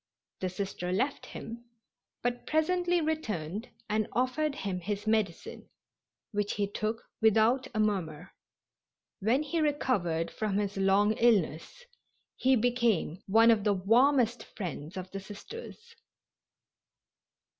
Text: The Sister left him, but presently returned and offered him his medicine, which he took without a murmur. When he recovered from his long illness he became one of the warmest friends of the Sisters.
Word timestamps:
The 0.39 0.49
Sister 0.49 0.91
left 0.91 1.27
him, 1.27 1.63
but 2.23 2.47
presently 2.47 3.01
returned 3.01 3.69
and 3.87 4.07
offered 4.13 4.55
him 4.55 4.79
his 4.79 5.05
medicine, 5.05 5.69
which 6.31 6.53
he 6.53 6.65
took 6.65 7.03
without 7.21 7.67
a 7.75 7.79
murmur. 7.79 8.31
When 9.19 9.43
he 9.43 9.61
recovered 9.61 10.31
from 10.31 10.57
his 10.57 10.75
long 10.75 11.13
illness 11.17 11.83
he 12.35 12.55
became 12.55 13.21
one 13.27 13.51
of 13.51 13.63
the 13.63 13.73
warmest 13.73 14.43
friends 14.57 14.97
of 14.97 15.11
the 15.11 15.19
Sisters. 15.19 15.93